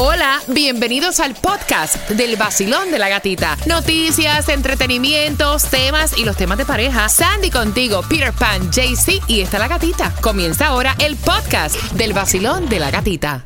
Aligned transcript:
Hola, 0.00 0.40
bienvenidos 0.46 1.18
al 1.18 1.34
podcast 1.34 2.08
del 2.10 2.36
vacilón 2.36 2.92
de 2.92 3.00
la 3.00 3.08
gatita. 3.08 3.56
Noticias, 3.66 4.48
entretenimientos, 4.48 5.64
temas 5.64 6.16
y 6.16 6.24
los 6.24 6.36
temas 6.36 6.56
de 6.56 6.64
pareja. 6.64 7.08
Sandy 7.08 7.50
contigo, 7.50 8.02
Peter 8.08 8.32
Pan, 8.32 8.70
JC 8.70 9.20
y 9.26 9.40
está 9.40 9.58
la 9.58 9.66
gatita. 9.66 10.14
Comienza 10.20 10.68
ahora 10.68 10.94
el 11.00 11.16
podcast 11.16 11.74
del 11.94 12.12
vacilón 12.12 12.68
de 12.68 12.78
la 12.78 12.92
gatita. 12.92 13.44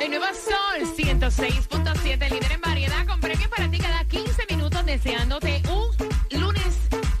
El 0.00 0.08
nuevo 0.08 0.24
Sol 0.24 0.90
106.7, 0.96 2.30
líder 2.30 2.52
en 2.52 2.60
variedad, 2.62 3.06
con 3.06 3.20
premios 3.20 3.50
para 3.50 3.70
ti 3.70 3.76
cada 3.76 4.02
15 4.06 4.46
minutos 4.48 4.86
deseándote 4.86 5.60
un 5.68 6.40
lunes 6.40 6.64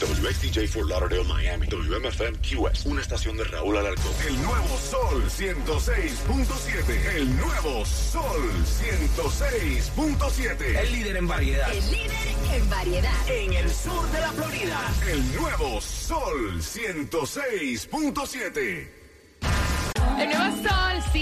WXDJ 0.00 0.68
for 0.68 0.88
Lauderdale, 0.88 1.24
Miami. 1.24 1.66
WMFM 1.66 2.38
QS. 2.38 2.86
Una 2.86 3.00
estación 3.00 3.36
de 3.36 3.42
Raúl 3.44 3.76
Alarcón. 3.76 4.12
El 4.28 4.40
nuevo 4.40 4.78
Sol 4.78 5.24
106.7. 5.28 7.16
El 7.16 7.36
nuevo 7.36 7.84
Sol 7.84 8.40
106.7. 8.86 10.78
El 10.78 10.92
líder 10.92 11.16
en 11.16 11.26
variedad. 11.26 11.72
El 11.72 11.90
líder 11.90 12.12
en 12.54 12.70
variedad. 12.70 13.28
En 13.28 13.52
el 13.52 13.68
sur 13.68 14.08
de 14.12 14.20
la 14.20 14.30
Florida. 14.30 14.78
El 15.10 15.34
nuevo 15.34 15.80
Sol 15.80 16.60
106.7. 16.60 18.99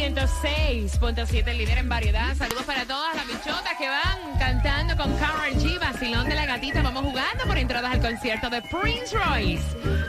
El 0.09 0.15
nuevo 0.15 0.27
Sol 0.27 0.49
106.7, 0.49 1.55
líder 1.55 1.79
en 1.79 1.89
variedad. 1.89 2.35
Saludos 2.35 2.63
para 2.63 2.87
todas 2.87 3.15
las 3.15 3.27
bichotas 3.27 3.75
que 3.79 3.89
van 3.89 4.39
cantando 4.39 4.97
con 4.97 5.15
Carol 5.19 5.53
G. 5.57 5.79
Vacilón 5.79 6.27
de 6.27 6.35
la 6.35 6.47
gatita. 6.47 6.81
Vamos 6.81 7.05
jugando 7.05 7.45
por 7.45 7.59
entradas 7.59 7.93
al 7.93 8.01
concierto 8.01 8.49
de 8.49 8.63
Prince 8.63 9.15
Royce. 9.15 9.63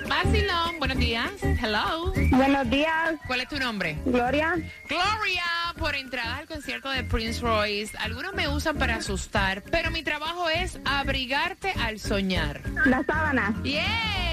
Vacilón, 0.07 0.79
buenos 0.79 0.97
días. 0.97 1.29
Hello. 1.41 2.13
Buenos 2.31 2.69
días, 2.69 3.15
¿Cuál 3.27 3.41
es 3.41 3.49
tu 3.49 3.59
nombre? 3.59 3.97
Gloria. 4.05 4.55
Gloria, 4.87 5.43
por 5.77 5.95
entradas 5.95 6.39
al 6.39 6.47
concierto 6.47 6.89
de 6.91 7.03
Prince 7.03 7.41
Royce. 7.41 7.97
Algunos 7.97 8.33
me 8.33 8.47
usan 8.47 8.77
para 8.77 8.95
asustar, 8.95 9.63
pero 9.63 9.91
mi 9.91 10.01
trabajo 10.01 10.47
es 10.49 10.79
abrigarte 10.85 11.73
al 11.83 11.99
soñar. 11.99 12.61
La 12.85 13.03
sábana. 13.03 13.53
Yes, 13.63 14.28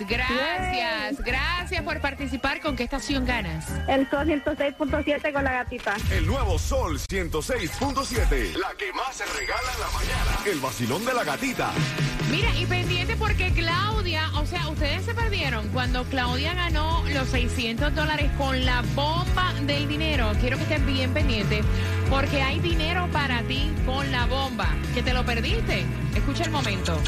gracias, 0.00 1.20
gracias 1.20 1.82
por 1.82 2.00
participar. 2.00 2.60
¿Con 2.60 2.76
qué 2.76 2.84
estación 2.84 3.24
ganas? 3.24 3.66
El 3.88 4.08
Sol 4.08 4.26
106.7 4.26 5.32
con 5.32 5.44
la 5.44 5.52
gatita. 5.52 5.96
El 6.10 6.26
nuevo 6.26 6.58
Sol 6.58 6.98
106.7. 6.98 8.54
La 8.56 8.74
que 8.76 8.92
más 8.92 9.16
se 9.16 9.24
regala 9.26 9.72
en 9.74 9.80
la 9.80 9.90
mañana. 9.90 10.38
El 10.46 10.60
vacilón 10.60 11.04
de 11.04 11.14
la 11.14 11.24
gatita. 11.24 11.72
Mira, 12.30 12.48
y 12.56 12.66
pendiente 12.66 13.16
porque 13.16 13.52
Claudia, 13.52 14.30
o 14.36 14.46
sea, 14.46 14.68
ustedes 14.68 15.04
se 15.04 15.14
perdieron 15.14 15.68
cuando 15.68 16.04
Claudia 16.04 16.54
ganó 16.54 17.04
los 17.12 17.28
600 17.28 17.94
dólares 17.94 18.30
con 18.38 18.64
la 18.64 18.82
bomba 18.94 19.52
del 19.62 19.88
dinero. 19.88 20.32
Quiero 20.40 20.56
que 20.56 20.62
estén 20.64 20.86
bien 20.86 21.12
pendientes 21.12 21.64
porque 22.08 22.42
hay 22.42 22.60
dinero 22.60 23.08
para 23.12 23.42
ti 23.42 23.70
con 23.84 24.10
la 24.10 24.26
bomba. 24.26 24.68
¿Que 24.94 25.02
te 25.02 25.12
lo 25.12 25.24
perdiste? 25.24 25.84
Escucha 26.14 26.44
el 26.44 26.50
momento. 26.50 26.98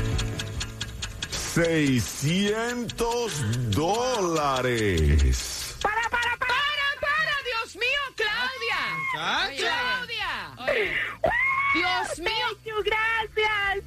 600 1.55 3.71
dólares. 3.71 5.77
¡Para, 5.81 6.03
para, 6.11 6.37
para! 6.37 6.41
¡Para, 6.41 7.01
para! 7.01 7.31
¡Dios 7.45 7.77
mío, 7.77 8.01
Claudia! 8.17 8.81
Oye, 9.47 9.61
¡Claudia! 9.61 10.51
Oye, 10.59 10.93
¡Dios 11.75 12.19
mío! 12.19 12.49
Muchas 12.65 12.83
gracias. 12.85 13.85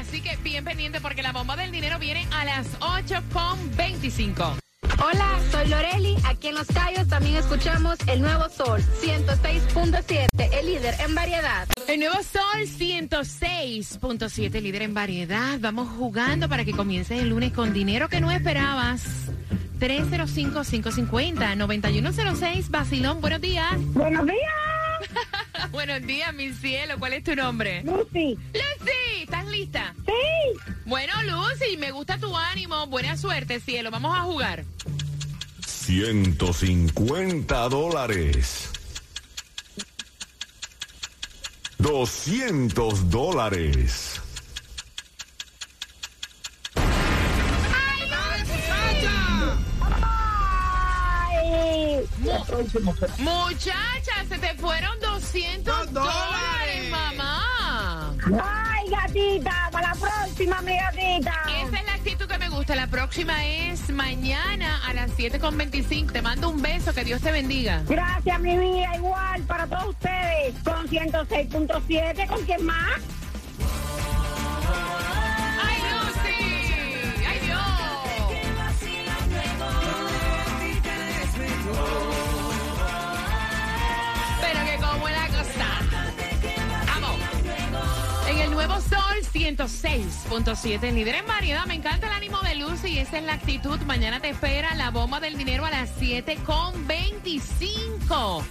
Así 0.00 0.22
que 0.22 0.36
bien 0.36 0.64
pendiente 0.64 1.02
porque 1.02 1.22
la 1.22 1.32
bomba 1.32 1.56
del 1.56 1.70
dinero 1.72 1.98
viene 1.98 2.26
a 2.30 2.46
las 2.46 2.66
8.25. 2.80 4.61
Hola, 5.02 5.40
soy 5.50 5.66
Loreli. 5.66 6.16
Aquí 6.24 6.48
en 6.48 6.54
Los 6.54 6.66
Cayos 6.68 7.08
también 7.08 7.36
escuchamos 7.36 7.98
el 8.06 8.20
nuevo 8.20 8.48
Sol 8.48 8.80
106.7, 9.02 10.28
el 10.38 10.66
líder 10.66 10.94
en 11.00 11.14
variedad. 11.14 11.66
El 11.88 11.98
nuevo 11.98 12.14
Sol 12.22 12.62
106.7, 12.62 14.60
líder 14.60 14.82
en 14.82 14.92
variedad. 14.94 15.58
Vamos 15.60 15.88
jugando 15.98 16.48
para 16.48 16.64
que 16.64 16.70
comiences 16.72 17.20
el 17.20 17.30
lunes 17.30 17.52
con 17.52 17.72
dinero 17.72 18.08
que 18.08 18.20
no 18.20 18.30
esperabas. 18.30 19.02
305-550-9106. 19.80 22.70
Basilón, 22.70 23.20
buenos 23.20 23.40
días. 23.40 23.72
Buenos 23.94 24.24
días, 24.24 24.38
buenos 25.72 26.06
días, 26.06 26.32
mi 26.34 26.52
cielo. 26.52 26.94
¿Cuál 26.98 27.14
es 27.14 27.24
tu 27.24 27.34
nombre? 27.34 27.82
Lucy. 27.82 28.38
Lucy, 28.52 29.22
¿estás 29.22 29.46
lista? 29.48 29.94
Sí. 30.06 30.12
Bueno, 30.84 31.12
Lucy, 31.24 31.76
me 31.76 31.90
gusta 31.90 32.18
tu 32.18 32.36
ánimo. 32.36 32.86
Buena 32.86 33.16
suerte, 33.16 33.58
cielo. 33.60 33.90
Vamos 33.90 34.16
a 34.16 34.20
jugar. 34.22 34.64
150 35.66 37.68
dólares. 37.68 38.70
200 41.78 43.10
dólares. 43.10 44.21
Ay. 52.32 53.18
Muchacha, 53.18 54.24
se 54.28 54.38
te 54.38 54.54
fueron 54.54 54.98
200 55.00 55.92
dólares, 55.92 56.90
mamá. 56.90 58.14
Ay, 58.42 58.88
gatita, 58.90 59.68
para 59.70 59.88
la 59.88 59.94
próxima, 59.94 60.60
mi 60.62 60.76
gatita. 60.76 61.34
Esa 61.62 61.78
es 61.78 61.84
la 61.86 61.94
actitud 61.94 62.26
que 62.26 62.38
me 62.38 62.48
gusta. 62.48 62.74
La 62.74 62.86
próxima 62.86 63.44
es 63.46 63.90
mañana 63.90 64.80
a 64.86 64.94
las 64.94 65.10
7.25. 65.12 66.12
Te 66.12 66.22
mando 66.22 66.48
un 66.48 66.62
beso. 66.62 66.92
Que 66.92 67.04
Dios 67.04 67.20
te 67.20 67.32
bendiga. 67.32 67.82
Gracias, 67.86 68.40
mi 68.40 68.56
vida, 68.56 68.96
igual 68.96 69.42
para 69.42 69.66
todos 69.66 69.90
ustedes. 69.90 70.54
Con 70.64 70.88
106.7, 70.88 72.26
¿con 72.26 72.44
quién 72.44 72.64
más? 72.64 73.00
106.7, 89.42 90.92
líder 90.92 91.16
en 91.16 91.26
variedad. 91.26 91.66
Me 91.66 91.74
encanta 91.74 92.06
el 92.06 92.12
ánimo 92.12 92.38
de 92.42 92.54
Lucy 92.54 92.90
y 92.90 92.98
esa 92.98 93.18
es 93.18 93.24
la 93.24 93.32
actitud. 93.32 93.80
Mañana 93.80 94.20
te 94.20 94.28
espera 94.28 94.76
la 94.76 94.90
bomba 94.90 95.18
del 95.18 95.36
dinero 95.36 95.66
a 95.66 95.70
las 95.70 95.90
7.25. 96.00 98.44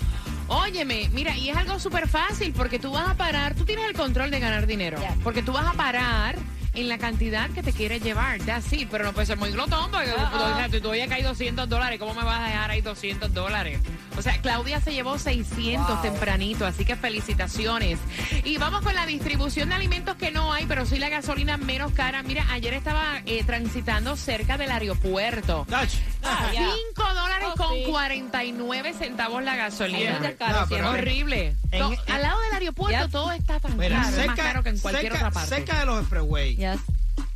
Óyeme, 0.49 1.09
mira, 1.13 1.37
y 1.37 1.49
es 1.49 1.55
algo 1.55 1.79
súper 1.79 2.09
fácil 2.09 2.51
porque 2.51 2.77
tú 2.77 2.91
vas 2.91 3.07
a 3.07 3.15
parar, 3.15 3.55
tú 3.55 3.63
tienes 3.63 3.85
el 3.85 3.93
control 3.93 4.31
de 4.31 4.41
ganar 4.41 4.67
dinero, 4.67 4.97
porque 5.23 5.41
tú 5.41 5.53
vas 5.53 5.65
a 5.65 5.71
parar 5.73 6.35
en 6.73 6.89
la 6.89 6.97
cantidad 6.97 7.49
que 7.49 7.63
te 7.63 7.73
quieres 7.73 8.01
llevar. 8.01 8.39
Así, 8.51 8.87
pero 8.89 9.03
no 9.03 9.13
puede 9.13 9.27
ser 9.27 9.37
muy 9.37 9.51
glotón 9.51 9.91
porque 9.91 10.11
o 10.11 10.55
sea, 10.55 10.69
tú 10.69 10.81
todavía 10.81 11.07
caí 11.07 11.21
200 11.23 11.67
dólares. 11.67 11.99
¿Cómo 11.99 12.13
me 12.13 12.23
vas 12.23 12.39
a 12.39 12.45
dejar 12.45 12.71
ahí 12.71 12.81
200 12.81 13.33
dólares? 13.33 13.79
O 14.17 14.21
sea, 14.21 14.39
Claudia 14.41 14.79
se 14.81 14.93
llevó 14.93 15.17
600 15.17 16.01
tempranito, 16.01 16.65
así 16.65 16.85
que 16.85 16.95
felicitaciones. 16.95 17.99
Y 18.43 18.57
vamos 18.57 18.81
con 18.81 18.93
la 18.93 19.05
distribución 19.05 19.69
de 19.69 19.75
alimentos 19.75 20.15
que 20.15 20.31
no 20.31 20.51
hay, 20.53 20.65
pero 20.65 20.85
sí 20.85 20.99
la 20.99 21.09
gasolina 21.09 21.57
menos 21.57 21.91
cara. 21.93 22.23
Mira, 22.23 22.45
ayer 22.51 22.73
estaba 22.73 23.21
eh, 23.25 23.43
transitando 23.45 24.15
cerca 24.15 24.57
del 24.57 24.71
aeropuerto. 24.71 25.65
Ach, 25.71 25.89
5 25.89 27.13
dólares 27.13 27.30
Oh, 27.30 27.30
con 27.55 27.73
sí. 27.75 27.83
49 27.87 28.93
centavos 28.93 29.43
la 29.43 29.55
gasolina. 29.55 30.19
Caro, 30.37 30.61
No, 30.61 30.67
pero- 30.67 30.89
Horrible. 30.91 31.55
En- 31.71 31.83
en- 31.83 31.99
al 32.11 32.21
lado 32.21 32.39
del 32.41 32.53
aeropuerto 32.53 33.09
todo 33.09 33.31
está 33.31 33.59
tan 33.59 33.77
Mira, 33.77 34.01
caro, 34.01 34.17
es 34.17 34.27
más 34.27 34.35
caro 34.37 34.63
que 34.63 34.69
en 34.69 34.79
cualquier 34.79 35.11
cerca- 35.11 35.27
otra 35.27 35.31
parte. 35.31 35.55
cerca 35.55 35.79
de 35.79 35.85
los 35.85 35.99
expressway, 36.01 36.55
Yes. 36.55 36.79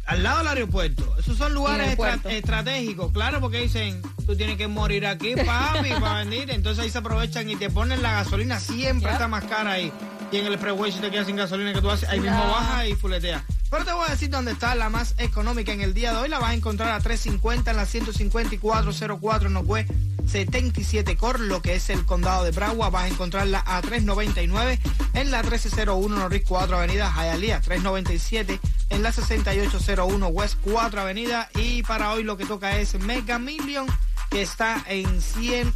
al 0.06 0.24
lado 0.24 0.38
del 0.40 0.48
aeropuerto. 0.50 1.16
Esos 1.18 1.38
son 1.38 1.54
lugares 1.54 1.92
estra- 1.92 2.20
estratégicos, 2.32 3.12
claro, 3.12 3.40
porque 3.42 3.60
dicen, 3.62 4.02
tú 4.26 4.36
tienes 4.36 4.58
que 4.58 4.68
morir 4.68 5.06
aquí, 5.08 5.36
papi, 5.36 5.90
para 6.00 6.20
venir. 6.26 6.52
Entonces 6.52 6.84
ahí 6.84 6.90
se 6.90 6.98
aprovechan 7.00 7.50
y 7.50 7.56
te 7.56 7.70
ponen 7.70 8.02
la 8.02 8.12
gasolina, 8.12 8.60
siempre 8.60 9.12
está 9.12 9.28
más 9.28 9.44
cara 9.46 9.72
ahí. 9.72 9.92
Y 10.32 10.38
en 10.38 10.46
el 10.48 10.54
expressway 10.54 10.92
si 10.92 11.00
te 11.00 11.12
quedas 11.12 11.28
sin 11.28 11.36
gasolina 11.36 11.74
que 11.74 11.82
tú 11.82 11.90
haces, 11.90 12.10
ahí 12.10 12.20
mismo 12.20 12.38
No. 12.38 12.52
baja 12.52 12.86
y 12.88 12.94
fuletea. 12.96 13.44
Pero 13.70 13.86
te 13.86 13.92
voy 13.94 14.06
a 14.08 14.12
decir 14.12 14.30
dónde 14.30 14.52
está 14.52 14.76
la 14.76 14.90
más 14.90 15.16
económica 15.18 15.72
en 15.72 15.82
el 15.82 15.94
día 15.94 16.12
de 16.12 16.18
hoy. 16.18 16.30
La 16.30 16.40
vas 16.40 16.52
a 16.52 16.54
encontrar 16.54 16.92
a 16.92 17.00
350 17.00 17.72
en 17.72 17.78
la 17.78 17.86
15404 17.86 19.50
Northwest 19.50 19.92
77 20.28 21.18
Cor, 21.18 21.40
lo 21.40 21.62
que 21.62 21.76
es 21.76 21.90
el 21.90 22.06
condado 22.06 22.44
de 22.44 22.52
Broward. 22.52 22.92
Vas 22.92 23.04
a 23.04 23.08
encontrarla 23.08 23.64
a 23.66 23.82
399 23.82 24.80
en 25.14 25.32
la 25.32 25.42
1301 25.42 26.16
Norris 26.16 26.44
4 26.48 26.78
Avenida 26.78 27.14
Hialeah, 27.16 27.62
397 27.62 28.60
en 28.90 29.04
la 29.04 29.12
6801 29.12 30.28
West 30.28 30.58
4 30.62 31.02
Avenida. 31.02 31.50
Y 31.56 31.84
para 31.84 32.12
hoy 32.12 32.24
lo 32.24 32.38
que 32.38 32.46
toca 32.46 32.78
es 32.78 33.00
Mega 33.00 33.40
Million, 33.40 33.88
que 34.30 34.42
está 34.42 34.84
en 34.88 35.22
100 35.22 35.74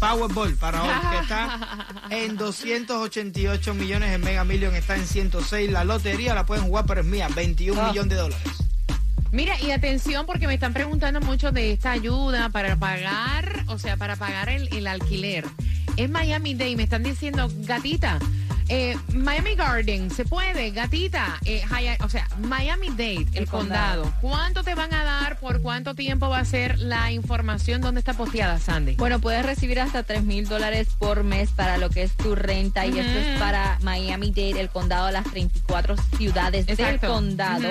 Powerball 0.00 0.54
para 0.54 0.82
hoy, 0.82 0.90
que 1.12 1.18
está 1.22 1.86
en 2.10 2.36
288 2.36 3.74
millones. 3.74 4.10
El 4.10 4.22
Mega 4.22 4.44
Million 4.44 4.74
está 4.74 4.96
en 4.96 5.06
106. 5.06 5.70
La 5.70 5.84
lotería 5.84 6.34
la 6.34 6.46
pueden 6.46 6.64
jugar, 6.64 6.86
pero 6.86 7.02
es 7.02 7.06
mía, 7.06 7.28
21 7.34 7.80
Ah. 7.80 7.88
millones 7.90 8.10
de 8.10 8.16
dólares. 8.16 8.42
Mira, 9.32 9.60
y 9.60 9.70
atención 9.70 10.26
porque 10.26 10.48
me 10.48 10.54
están 10.54 10.72
preguntando 10.72 11.20
mucho 11.20 11.52
de 11.52 11.70
esta 11.72 11.92
ayuda 11.92 12.48
para 12.48 12.74
pagar, 12.76 13.64
o 13.68 13.78
sea, 13.78 13.96
para 13.96 14.16
pagar 14.16 14.48
el, 14.48 14.68
el 14.74 14.88
alquiler. 14.88 15.44
Es 15.96 16.10
Miami 16.10 16.54
Day, 16.54 16.74
me 16.74 16.82
están 16.82 17.04
diciendo, 17.04 17.48
gatita, 17.58 18.18
eh, 18.70 18.96
Miami 19.12 19.54
Garden, 19.56 20.10
¿se 20.10 20.24
puede? 20.24 20.70
Gatita, 20.70 21.38
eh, 21.44 21.62
Haya- 21.70 21.98
o 22.02 22.08
sea, 22.08 22.26
Miami 22.38 22.88
Dade, 22.90 23.16
el, 23.16 23.28
El 23.34 23.46
condado. 23.48 24.02
condado. 24.04 24.20
¿Cuánto 24.20 24.62
te 24.62 24.74
van 24.74 24.94
a 24.94 25.04
dar? 25.04 25.38
¿Por 25.40 25.60
cuánto 25.60 25.94
tiempo 25.94 26.28
va 26.28 26.38
a 26.38 26.44
ser 26.44 26.78
la 26.78 27.10
información? 27.12 27.80
¿Dónde 27.80 27.98
está 27.98 28.14
posteada, 28.14 28.58
Sandy? 28.58 28.94
Bueno, 28.94 29.20
puedes 29.20 29.44
recibir 29.44 29.80
hasta 29.80 30.02
3 30.04 30.22
mil 30.24 30.48
dólares 30.48 30.88
por 30.98 31.24
mes 31.24 31.50
para 31.50 31.76
lo 31.78 31.90
que 31.90 32.02
es 32.04 32.16
tu 32.16 32.34
renta 32.34 32.86
y 32.86 32.98
esto 32.98 33.18
es 33.18 33.38
para 33.38 33.78
Miami-Dade, 33.82 34.60
el 34.60 34.68
condado, 34.70 35.10
las 35.10 35.24
34 35.24 35.96
ciudades 36.16 36.66
Exacto. 36.68 36.84
del 36.84 37.00
condado. 37.00 37.68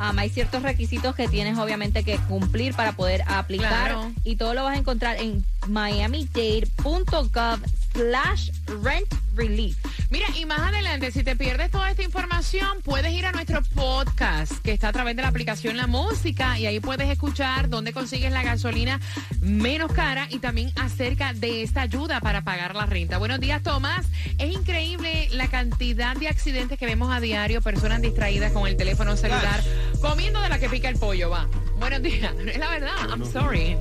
Am, 0.00 0.18
hay 0.18 0.30
ciertos 0.30 0.62
requisitos 0.62 1.14
que 1.14 1.28
tienes 1.28 1.58
obviamente 1.58 2.04
que 2.04 2.16
cumplir 2.28 2.72
para 2.74 2.92
poder 2.92 3.22
aplicar 3.26 3.68
Claro. 3.92 4.12
y 4.24 4.36
todo 4.36 4.54
lo 4.54 4.62
vas 4.64 4.76
a 4.76 4.78
encontrar 4.78 5.16
en 5.20 5.44
miamidade.gov 5.66 7.58
slash 7.98 8.52
rent 8.80 9.12
relief. 9.34 9.76
Mira, 10.10 10.28
y 10.36 10.46
más 10.46 10.60
adelante, 10.60 11.10
si 11.10 11.24
te 11.24 11.34
pierdes 11.34 11.72
toda 11.72 11.90
esta 11.90 12.04
información, 12.04 12.80
puedes 12.84 13.12
ir 13.12 13.26
a 13.26 13.32
nuestro 13.32 13.58
podcast, 13.78 14.52
que 14.64 14.72
está 14.72 14.88
a 14.88 14.92
través 14.92 15.14
de 15.14 15.22
la 15.22 15.28
aplicación 15.28 15.76
La 15.76 15.86
Música, 15.86 16.58
y 16.58 16.66
ahí 16.66 16.80
puedes 16.80 17.08
escuchar 17.08 17.68
dónde 17.68 17.92
consigues 17.92 18.32
la 18.32 18.42
gasolina 18.42 19.00
menos 19.40 19.92
cara 19.92 20.26
y 20.30 20.40
también 20.40 20.72
acerca 20.74 21.32
de 21.32 21.62
esta 21.62 21.82
ayuda 21.82 22.20
para 22.20 22.42
pagar 22.42 22.74
la 22.74 22.86
renta. 22.86 23.18
Buenos 23.18 23.38
días, 23.38 23.62
Tomás. 23.62 24.04
Es 24.38 24.52
increíble 24.52 25.28
la 25.30 25.46
cantidad 25.46 26.16
de 26.16 26.26
accidentes 26.26 26.76
que 26.76 26.86
vemos 26.86 27.14
a 27.14 27.20
diario, 27.20 27.62
personas 27.62 28.02
distraídas 28.02 28.50
con 28.50 28.66
el 28.66 28.76
teléfono 28.76 29.16
celular, 29.16 29.62
comiendo 30.00 30.40
de 30.42 30.48
la 30.48 30.58
que 30.58 30.68
pica 30.68 30.88
el 30.88 30.98
pollo, 30.98 31.30
va. 31.30 31.46
Buenos 31.78 32.02
días. 32.02 32.34
Es 32.46 32.58
la 32.58 32.70
verdad, 32.70 33.08
I'm 33.10 33.24
sorry. 33.24 33.76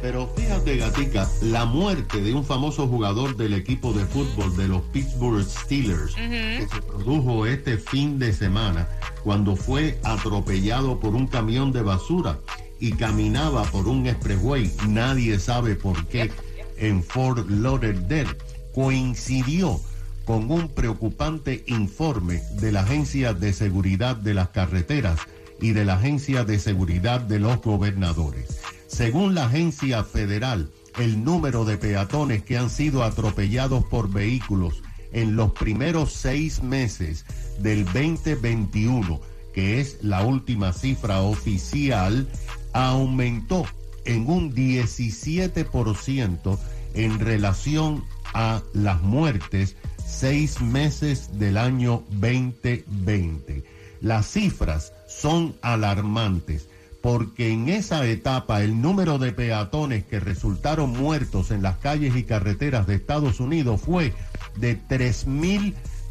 Pero 0.00 0.32
fíjate, 0.34 0.78
Gatica, 0.78 1.28
la 1.42 1.66
muerte 1.66 2.22
de 2.22 2.32
un 2.32 2.44
famoso 2.44 2.88
jugador 2.88 3.36
del 3.36 3.52
equipo 3.52 3.92
de 3.92 4.06
fútbol 4.06 4.56
de 4.56 4.68
los 4.68 4.80
Pittsburgh 4.84 5.44
Steelers, 5.44 6.14
que 6.14 6.66
se 6.70 6.82
produjo 6.82 7.44
este 7.46 7.76
fin 7.76 8.18
de 8.18 8.32
semana 8.32 8.88
cuando 9.22 9.33
fue 9.56 9.98
atropellado 10.04 11.00
por 11.00 11.14
un 11.14 11.26
camión 11.26 11.72
de 11.72 11.82
basura 11.82 12.38
y 12.78 12.92
caminaba 12.92 13.64
por 13.64 13.88
un 13.88 14.06
expressway, 14.06 14.70
nadie 14.88 15.38
sabe 15.38 15.74
por 15.74 16.06
qué, 16.06 16.30
en 16.76 17.02
Fort 17.02 17.48
Lauderdale, 17.48 18.36
coincidió 18.74 19.80
con 20.24 20.50
un 20.50 20.68
preocupante 20.68 21.64
informe 21.66 22.42
de 22.60 22.72
la 22.72 22.80
Agencia 22.80 23.34
de 23.34 23.52
Seguridad 23.52 24.16
de 24.16 24.34
las 24.34 24.50
Carreteras 24.50 25.18
y 25.60 25.72
de 25.72 25.84
la 25.84 25.94
Agencia 25.94 26.44
de 26.44 26.58
Seguridad 26.58 27.20
de 27.20 27.40
los 27.40 27.60
Gobernadores. 27.60 28.60
Según 28.86 29.34
la 29.34 29.46
agencia 29.46 30.04
federal, 30.04 30.70
el 30.98 31.24
número 31.24 31.64
de 31.64 31.76
peatones 31.76 32.44
que 32.44 32.56
han 32.56 32.70
sido 32.70 33.02
atropellados 33.02 33.84
por 33.84 34.10
vehículos 34.10 34.82
en 35.12 35.36
los 35.36 35.52
primeros 35.52 36.12
seis 36.12 36.62
meses 36.62 37.24
del 37.58 37.84
2021, 37.84 39.20
que 39.52 39.80
es 39.80 39.98
la 40.02 40.24
última 40.24 40.72
cifra 40.72 41.22
oficial, 41.22 42.28
aumentó 42.72 43.64
en 44.04 44.28
un 44.28 44.54
17% 44.54 46.58
en 46.94 47.18
relación 47.18 48.04
a 48.34 48.62
las 48.72 49.02
muertes 49.02 49.76
seis 50.04 50.60
meses 50.60 51.38
del 51.38 51.56
año 51.56 52.04
2020. 52.10 53.64
Las 54.00 54.26
cifras 54.26 54.92
son 55.08 55.54
alarmantes 55.62 56.68
porque 57.04 57.50
en 57.50 57.68
esa 57.68 58.06
etapa 58.06 58.62
el 58.62 58.80
número 58.80 59.18
de 59.18 59.32
peatones 59.32 60.04
que 60.04 60.20
resultaron 60.20 60.90
muertos 60.90 61.50
en 61.50 61.62
las 61.62 61.76
calles 61.76 62.16
y 62.16 62.24
carreteras 62.24 62.86
de 62.86 62.94
Estados 62.94 63.40
Unidos 63.40 63.82
fue 63.82 64.14
de 64.56 64.74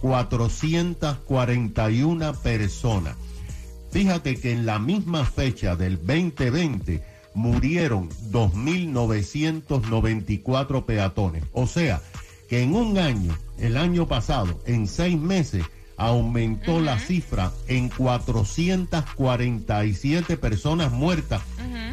3.441 0.04 2.38
personas. 2.42 3.16
Fíjate 3.92 4.36
que 4.36 4.52
en 4.52 4.66
la 4.66 4.80
misma 4.80 5.24
fecha 5.24 5.78
del 5.78 5.96
2020 5.98 7.02
murieron 7.34 8.10
2.994 8.32 10.86
peatones. 10.86 11.46
O 11.54 11.68
sea, 11.68 12.02
que 12.50 12.64
en 12.64 12.76
un 12.76 12.98
año, 12.98 13.34
el 13.60 13.78
año 13.78 14.06
pasado, 14.08 14.60
en 14.66 14.88
seis 14.88 15.18
meses, 15.18 15.64
aumentó 15.96 16.82
la 16.82 16.98
cifra 17.00 17.54
en 17.68 17.88
447 17.90 20.38
personas 20.38 20.92
muertas. 20.92 21.44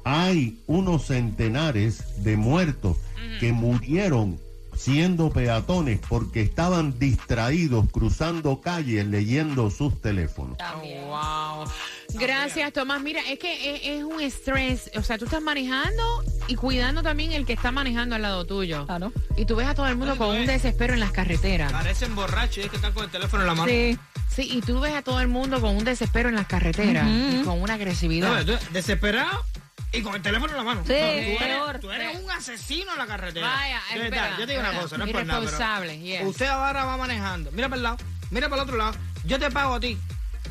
Hay 0.03 0.59
unos 0.67 1.07
centenares 1.07 2.23
de 2.23 2.37
muertos 2.37 2.97
que 3.39 3.53
murieron 3.53 4.39
siendo 4.75 5.29
peatones 5.31 5.99
porque 6.07 6.41
estaban 6.41 6.97
distraídos 6.97 7.85
cruzando 7.91 8.61
calles 8.61 9.05
leyendo 9.07 9.69
sus 9.69 10.01
teléfonos. 10.01 10.57
Oh, 10.75 11.07
wow. 11.07 11.65
Gracias, 12.13 12.73
Tomás. 12.73 13.01
Mira, 13.01 13.21
es 13.29 13.39
que 13.39 13.75
es, 13.75 13.81
es 13.99 14.03
un 14.03 14.19
estrés. 14.21 14.91
O 14.97 15.03
sea, 15.03 15.17
tú 15.17 15.25
estás 15.25 15.41
manejando 15.41 16.23
y 16.47 16.55
cuidando 16.55 17.03
también 17.03 17.31
el 17.31 17.45
que 17.45 17.53
está 17.53 17.71
manejando 17.71 18.15
al 18.15 18.21
lado 18.21 18.45
tuyo. 18.45 18.85
Claro. 18.85 19.13
Y 19.37 19.45
tú 19.45 19.55
ves 19.55 19.67
a 19.67 19.75
todo 19.75 19.87
el 19.87 19.95
mundo 19.95 20.13
Ay, 20.13 20.17
con 20.17 20.27
no 20.29 20.33
un 20.33 20.41
es. 20.41 20.47
desespero 20.47 20.93
en 20.93 20.99
las 20.99 21.11
carreteras. 21.11 21.71
Parecen 21.71 22.15
borrachos 22.15 22.57
y 22.57 22.61
es 22.61 22.69
que 22.69 22.75
están 22.75 22.93
con 22.93 23.05
el 23.05 23.09
teléfono 23.11 23.43
en 23.43 23.47
la 23.47 23.55
mano. 23.55 23.69
Sí. 23.71 23.97
Sí, 24.33 24.47
y 24.49 24.61
tú 24.61 24.79
ves 24.79 24.93
a 24.93 25.01
todo 25.01 25.19
el 25.19 25.27
mundo 25.27 25.59
con 25.59 25.75
un 25.75 25.83
desespero 25.83 26.29
en 26.29 26.35
las 26.35 26.47
carreteras 26.47 27.05
y 27.05 27.43
con 27.43 27.61
una 27.61 27.73
agresividad. 27.73 28.45
desesperado 28.71 29.43
y 29.91 30.01
con 30.01 30.15
el 30.15 30.21
teléfono 30.21 30.51
en 30.51 30.57
la 30.57 30.63
mano. 30.63 30.83
Sí, 30.85 30.93
No, 30.93 30.99
tú 30.99 31.03
eres, 31.03 31.37
peor. 31.37 31.79
tú 31.79 31.91
eres 31.91 32.17
un 32.19 32.31
asesino 32.31 32.91
en 32.93 32.97
la 32.97 33.07
carretera. 33.07 33.47
Vaya, 33.47 33.81
es 33.93 33.99
verdad, 33.99 34.31
yo 34.39 34.45
te 34.45 34.53
digo 34.53 34.59
una 34.61 34.79
cosa, 34.81 34.97
no 34.97 35.05
es 35.05 35.11
por 35.11 35.25
nada. 35.25 35.41
pero 35.79 35.93
yes. 35.93 36.23
Usted 36.25 36.47
ahora 36.47 36.85
va 36.85 36.97
manejando. 36.97 37.51
Mira 37.51 37.67
para 37.67 37.77
el 37.77 37.83
lado, 37.83 37.97
mira 38.29 38.49
para 38.49 38.61
el 38.61 38.67
otro 38.67 38.77
lado. 38.77 38.93
Yo 39.25 39.39
te 39.39 39.51
pago 39.51 39.75
a 39.75 39.79
ti. 39.79 39.97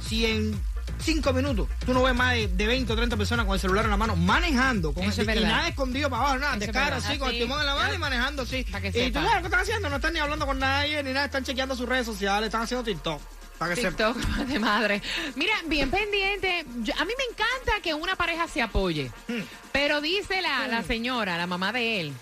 Si 0.06 0.26
en 0.26 0.60
cinco 0.98 1.32
minutos 1.32 1.68
tú 1.86 1.94
no 1.94 2.02
ves 2.02 2.14
más 2.14 2.34
de, 2.34 2.48
de 2.48 2.66
20 2.66 2.92
o 2.92 2.96
30 2.96 3.16
personas 3.16 3.46
con 3.46 3.54
el 3.54 3.60
celular 3.60 3.84
en 3.84 3.90
la 3.90 3.96
mano 3.96 4.16
manejando, 4.16 4.92
con 4.92 5.04
el, 5.04 5.38
y 5.38 5.44
nada 5.44 5.68
escondido 5.68 6.10
para 6.10 6.22
abajo, 6.22 6.38
nada, 6.38 6.56
de 6.56 6.70
cara 6.70 6.96
así, 6.96 7.16
con 7.18 7.30
el 7.30 7.38
timón 7.38 7.60
en 7.60 7.66
la 7.66 7.74
mano 7.74 7.94
y 7.94 7.98
manejando 7.98 8.42
así. 8.42 8.58
Y 8.58 8.64
tú 8.64 9.20
que 9.20 9.46
están 9.46 9.60
haciendo, 9.60 9.88
no 9.88 9.96
están 9.96 10.12
ni 10.12 10.18
hablando 10.18 10.46
con 10.46 10.58
nadie, 10.58 11.02
ni 11.02 11.12
nada, 11.12 11.26
están 11.26 11.44
chequeando 11.44 11.74
sus 11.74 11.88
redes 11.88 12.06
sociales, 12.06 12.48
están 12.48 12.62
haciendo 12.62 12.84
TikTok. 12.84 13.20
Para 13.60 13.74
que. 13.76 13.82
TikTok 13.82 14.16
de 14.48 14.58
madre. 14.58 15.02
Mira, 15.36 15.52
bien 15.66 15.88
pendiente. 15.90 16.64
Yo- 16.82 16.94
a 16.98 17.04
mí 17.04 17.12
me 17.16 17.24
encanta 17.30 17.80
que 17.82 17.92
una 17.94 18.16
pareja 18.16 18.48
se 18.48 18.60
apoye. 18.62 19.12
Hmm. 19.28 19.42
Pero 19.70 20.00
dice 20.00 20.40
la, 20.42 20.66
la 20.66 20.82
señora, 20.82 21.36
la 21.36 21.46
mamá 21.46 21.70
de 21.72 22.00
él, 22.00 22.12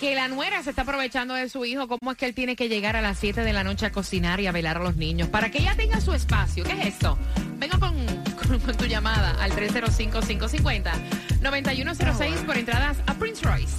que 0.00 0.14
la 0.16 0.26
nuera 0.28 0.62
se 0.64 0.70
está 0.70 0.82
aprovechando 0.82 1.34
de 1.34 1.48
su 1.48 1.64
hijo. 1.64 1.86
¿Cómo 1.88 2.10
es 2.12 2.18
que 2.18 2.26
él 2.26 2.34
tiene 2.34 2.56
que 2.56 2.68
llegar 2.68 2.96
a 2.96 3.00
las 3.02 3.18
7 3.18 3.42
de 3.42 3.52
la 3.52 3.62
noche 3.64 3.86
a 3.86 3.92
cocinar 3.92 4.40
y 4.40 4.46
a 4.48 4.52
velar 4.52 4.76
a 4.78 4.80
los 4.80 4.96
niños? 4.96 5.28
Para 5.28 5.50
que 5.50 5.58
ella 5.58 5.74
tenga 5.76 6.00
su 6.00 6.12
espacio. 6.12 6.64
¿Qué 6.64 6.72
es 6.72 6.86
esto? 6.88 7.16
Venga 7.56 7.78
con, 7.78 7.94
con- 8.48 8.58
con 8.60 8.76
tu 8.76 8.84
llamada 8.86 9.36
al 9.42 9.52
305-550-9106 9.52 12.44
por 12.44 12.56
entradas 12.58 12.96
a 13.06 13.14
Prince 13.14 13.42
Royce. 13.44 13.74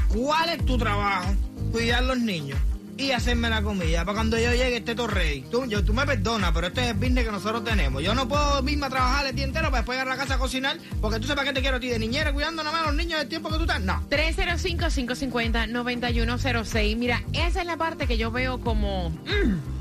¿Cuál 0.09 0.49
es 0.49 0.65
tu 0.65 0.77
trabajo? 0.77 1.33
Cuidar 1.71 2.03
los 2.03 2.17
niños 2.17 2.59
y 2.97 3.11
hacerme 3.11 3.49
la 3.49 3.61
comida 3.61 4.05
para 4.05 4.15
cuando 4.15 4.37
yo 4.37 4.51
llegue 4.51 4.77
esté 4.77 4.95
todo 4.95 5.07
ready. 5.07 5.41
Tú, 5.51 5.65
yo, 5.65 5.83
tú 5.83 5.93
me 5.93 6.05
perdonas, 6.05 6.51
pero 6.53 6.67
este 6.67 6.81
es 6.81 6.87
el 6.87 6.93
business 6.93 7.25
que 7.25 7.31
nosotros 7.31 7.63
tenemos. 7.63 8.01
Yo 8.01 8.15
no 8.15 8.27
puedo 8.27 8.61
misma 8.63 8.89
trabajar 8.89 9.25
el 9.27 9.35
día 9.35 9.45
entero 9.45 9.65
para 9.65 9.77
después 9.79 9.97
llegar 9.97 10.13
a 10.13 10.15
la 10.15 10.21
casa 10.21 10.35
a 10.35 10.37
cocinar, 10.37 10.77
porque 11.01 11.19
tú 11.19 11.27
sepas 11.27 11.43
que 11.45 11.53
te 11.53 11.61
quiero 11.61 11.77
a 11.77 11.79
ti 11.79 11.89
de 11.89 11.99
niñera 11.99 12.31
cuidando 12.33 12.63
nada 12.63 12.75
más 12.77 12.85
a 12.85 12.91
los 12.91 12.95
niños 12.95 13.19
del 13.19 13.27
tiempo 13.27 13.49
que 13.49 13.55
tú 13.57 13.61
estás. 13.63 13.81
No. 13.81 14.01
305-550-9106. 14.09 16.95
Mira, 16.97 17.21
esa 17.33 17.61
es 17.61 17.67
la 17.67 17.77
parte 17.77 18.07
que 18.07 18.17
yo 18.17 18.31
veo 18.31 18.59
como... 18.61 19.09
mm, 19.09 19.75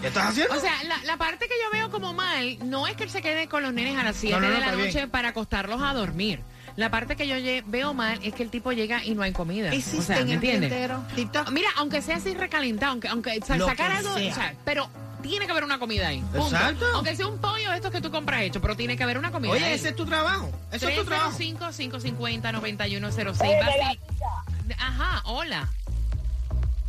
¿Qué 0.00 0.06
estás 0.08 0.28
haciendo? 0.28 0.54
O 0.54 0.60
sea, 0.60 0.72
la, 0.84 1.02
la 1.04 1.16
parte 1.16 1.46
que 1.48 1.54
yo 1.64 1.70
veo 1.76 1.90
como 1.90 2.12
mal 2.14 2.56
no 2.68 2.86
es 2.86 2.94
que 2.96 3.02
él 3.04 3.10
se 3.10 3.20
quede 3.20 3.48
con 3.48 3.62
los 3.64 3.72
nenes 3.72 3.98
a 3.98 4.04
las 4.04 4.14
7 4.16 4.32
No, 4.34 4.40
no, 4.40 4.48
no, 4.48 4.54
de 4.54 4.60
la 4.60 4.72
bien. 4.74 4.86
noche 4.86 5.08
para 5.08 5.30
acostarlos 5.30 5.82
a 5.82 5.92
dormir. 5.94 6.40
La 6.78 6.90
parte 6.92 7.16
que 7.16 7.26
yo 7.26 7.34
veo 7.66 7.92
mal 7.92 8.20
es 8.22 8.32
que 8.34 8.44
el 8.44 8.50
tipo 8.50 8.70
llega 8.70 9.04
y 9.04 9.12
no 9.16 9.22
hay 9.22 9.32
comida. 9.32 9.72
o 9.74 9.80
sea, 10.00 10.24
¿me 10.24 10.34
entiendes? 10.34 10.72
TikTok. 11.16 11.50
Mira, 11.50 11.70
aunque 11.76 12.00
sea 12.02 12.18
así 12.18 12.34
recalentado, 12.34 12.92
aunque, 12.92 13.08
aunque 13.08 13.40
sacar 13.40 13.90
algo, 13.90 14.14
sea. 14.14 14.30
o 14.30 14.34
sea, 14.36 14.54
pero 14.64 14.88
tiene 15.20 15.46
que 15.46 15.50
haber 15.50 15.64
una 15.64 15.80
comida 15.80 16.06
ahí. 16.06 16.20
punto. 16.20 16.46
Exacto. 16.46 16.86
Aunque 16.94 17.16
sea 17.16 17.26
un 17.26 17.38
pollo 17.38 17.70
de 17.70 17.76
estos 17.78 17.90
que 17.90 18.00
tú 18.00 18.12
compras 18.12 18.42
hecho, 18.42 18.60
pero 18.60 18.76
tiene 18.76 18.96
que 18.96 19.02
haber 19.02 19.18
una 19.18 19.32
comida 19.32 19.50
Oye, 19.54 19.64
ahí. 19.64 19.72
ese 19.72 19.88
es 19.88 19.96
tu 19.96 20.06
trabajo. 20.06 20.52
Eso 20.70 20.88
es 20.88 20.94
tu 20.94 21.04
trabajo. 21.04 21.36
305-550-9106. 21.36 23.40
Oye, 23.40 23.60
Basil- 23.60 23.80
gatita. 23.80 24.76
Ajá, 24.78 25.22
hola. 25.24 25.68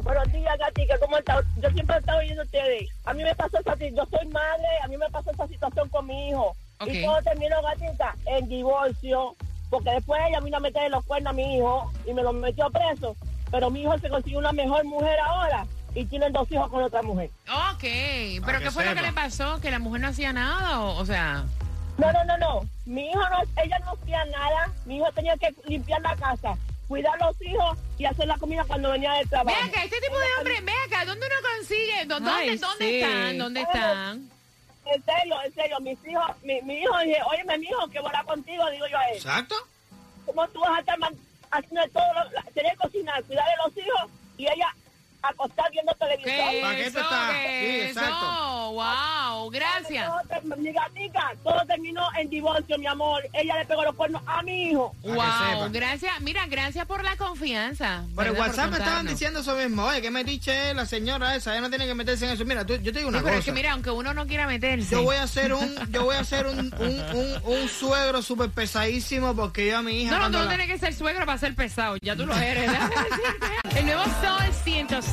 Buenos 0.04 0.32
días, 0.32 0.56
Gatica, 0.60 1.00
¿cómo 1.00 1.18
estás? 1.18 1.44
Yo 1.64 1.70
siempre 1.72 1.96
he 1.96 2.00
estado 2.00 2.20
oyendo 2.20 2.44
a 2.44 2.46
ustedes. 2.46 2.90
A 3.06 3.14
mí 3.16 3.24
me 3.24 3.34
pasó 3.34 3.58
esa 3.60 3.74
situación, 3.76 3.96
yo 3.96 4.06
soy 4.20 4.28
madre, 4.28 4.68
a 4.84 4.88
mí 4.88 4.98
me 4.98 5.10
pasó 5.10 5.32
esa 5.32 5.48
situación 5.48 5.90
con 5.90 6.06
mi 6.06 6.30
hijo. 6.30 6.56
Ok. 6.80 6.90
Y 6.94 7.02
todo 7.04 7.20
terminó, 7.24 7.56
Gatica, 7.64 8.16
en 8.28 8.48
divorcio, 8.48 9.36
porque 9.70 9.92
después 9.92 10.22
ella 10.28 10.40
vino 10.40 10.58
a 10.58 10.60
meterle 10.60 10.90
los 10.90 11.06
cuernos 11.06 11.32
a 11.32 11.34
mi 11.34 11.58
hijo 11.58 11.92
y 12.08 12.14
me 12.14 12.24
lo 12.24 12.34
metió 12.34 12.70
preso. 12.70 13.16
Pero 13.52 13.70
mi 13.70 13.82
hijo 13.82 13.98
se 14.00 14.10
consiguió 14.10 14.40
una 14.40 14.52
mejor 14.52 14.84
mujer 14.86 15.18
ahora 15.26 15.66
y 15.96 16.06
tienen 16.06 16.32
dos 16.32 16.52
hijos 16.52 16.70
con 16.70 16.84
otra 16.84 17.02
mujer. 17.02 17.30
Ok, 17.74 17.84
pero 18.46 18.60
¿qué 18.60 18.72
fue 18.72 18.86
lo 18.86 18.94
que 18.96 19.02
le 19.02 19.14
pasó? 19.14 19.60
¿Que 19.60 19.72
la 19.72 19.80
mujer 19.80 20.02
no 20.02 20.08
hacía 20.10 20.32
nada? 20.34 20.82
O, 20.82 20.98
o 21.00 21.06
sea, 21.06 21.46
No, 21.98 22.12
no, 22.14 22.24
no, 22.26 22.38
no. 22.38 22.62
Mi 22.86 23.10
hijo 23.10 23.20
no, 23.30 23.64
ella 23.64 23.80
no 23.80 23.92
hacía 23.92 24.24
nada. 24.26 24.72
Mi 24.86 24.98
hijo 24.98 25.12
tenía 25.14 25.36
que 25.38 25.54
limpiar 25.66 26.00
la 26.02 26.16
casa, 26.16 26.56
cuidar 26.88 27.20
a 27.22 27.26
los 27.26 27.42
hijos 27.42 27.78
y 27.98 28.06
hacer 28.06 28.28
la 28.28 28.38
comida 28.38 28.64
cuando 28.66 28.92
venía 28.92 29.14
del 29.14 29.28
trabajo. 29.30 29.58
ve 29.64 29.70
acá, 29.70 29.84
este 29.84 30.00
tipo 30.00 30.18
de 30.18 30.26
hombre, 30.38 30.62
ve 30.62 30.72
acá, 30.88 31.06
¿dónde 31.06 31.26
uno 31.26 31.36
consigue? 31.58 32.06
¿Dó- 32.06 32.16
¿Dónde, 32.20 32.32
Ay, 32.32 32.58
dónde 32.58 32.86
sí. 32.88 33.00
están? 33.02 33.38
¿Dónde 33.38 33.62
están? 33.62 34.30
En 34.94 35.04
serio, 35.04 35.36
en 35.44 35.54
serio, 35.54 35.80
mis 35.82 36.08
hijos, 36.08 36.26
mi, 36.44 36.62
mi 36.64 36.80
hijo 36.80 36.98
dije, 37.00 37.22
oye, 37.30 37.58
mi 37.58 37.66
hijo, 37.66 37.88
que 37.90 38.00
voy 38.00 38.12
a 38.14 38.24
contigo, 38.24 38.70
digo 38.72 38.88
yo 38.88 38.98
a 38.98 39.10
él. 39.10 39.18
Exacto. 39.18 39.56
¿Cómo 40.26 40.48
tú 40.50 40.60
vas 40.62 40.78
a 40.78 40.80
estar 40.80 40.98
haciendo 41.52 41.88
todo? 41.90 42.14
Lo, 42.14 42.52
tener 42.54 42.72
que 42.72 42.78
cocinar, 42.78 43.24
cuidar 43.24 43.46
de 43.46 43.64
los 43.64 43.78
hijos 43.78 44.12
y 44.38 44.48
ella 44.48 44.76
acostar 45.22 45.72
viendo 45.72 45.94
televisión. 45.96 46.36
¿Qué 46.52 46.60
¿Para 46.62 46.76
qué 46.76 46.86
estás? 46.86 47.32
¿Qué 47.32 47.60
Sí, 47.60 47.90
eso? 47.90 48.00
exacto. 48.00 48.72
Wow, 48.72 49.50
gracias. 49.50 50.10
Mi 50.58 50.72
gatica, 50.72 51.32
todo 51.44 51.62
terminó 51.68 52.08
en 52.18 52.30
divorcio, 52.30 52.78
mi 52.78 52.88
amor. 52.88 53.22
Ella 53.34 53.58
le 53.58 53.66
pegó 53.66 53.84
los 53.84 53.96
cuernos 53.96 54.22
a 54.26 54.42
mi 54.44 54.70
hijo. 54.70 54.94
Wow, 55.04 55.70
gracias. 55.72 56.20
Mira, 56.22 56.46
gracias 56.48 56.86
por 56.86 57.04
la 57.04 57.16
confianza. 57.18 58.04
Por 58.16 58.26
el 58.28 58.32
¿verdad? 58.34 58.48
WhatsApp 58.48 58.72
me 58.72 58.78
estaban 58.78 59.08
diciendo 59.08 59.40
eso 59.40 59.56
mismo. 59.56 59.84
Oye, 59.86 60.02
¿qué 60.02 60.12
me 60.12 60.24
dice 60.24 60.74
la 60.74 60.86
señora 60.86 61.36
esa? 61.36 61.52
Ella 61.54 61.62
no 61.62 61.70
tiene 61.70 61.88
que 61.88 61.96
meterse 61.96 62.26
en 62.26 62.32
eso. 62.32 62.46
Mira, 62.46 62.66
tú- 62.66 62.76
yo 62.78 62.92
te 62.94 63.00
digo 63.00 63.10
una 63.10 63.20
Sí, 63.20 63.24
pero 63.24 63.36
cosa. 63.36 63.40
es 63.40 63.46
que 63.46 63.52
mira, 63.52 63.72
aunque 63.74 63.90
uno 63.92 64.14
no 64.14 64.28
quiera 64.28 64.48
meterse. 64.48 64.92
Yo 64.96 65.04
voy 65.04 65.16
a 65.18 65.24
hacer 65.24 65.54
un, 65.54 65.76
yo 65.92 66.06
voy 66.06 66.16
a 66.16 66.20
hacer 66.20 66.46
un, 66.48 66.60
un, 66.60 67.00
un, 67.16 67.42
un 67.44 67.70
suegro 67.70 68.22
súper 68.22 68.50
pesadísimo 68.52 69.36
porque 69.36 69.68
yo 69.68 69.78
a 69.80 69.82
mi 69.82 70.04
hija 70.04 70.12
No, 70.12 70.20
no, 70.20 70.26
tú 70.28 70.32
no 70.38 70.44
la- 70.44 70.50
tienes 70.50 70.68
que 70.68 70.78
ser 70.78 70.94
suegro 70.94 71.26
para 71.26 71.38
ser 71.38 71.56
pesado. 71.56 71.98
Ya 72.02 72.16
tú 72.16 72.26
lo 72.26 72.36
eres. 72.38 72.70
El 73.76 73.86
nuevo 73.86 74.04
Sol 74.22 74.54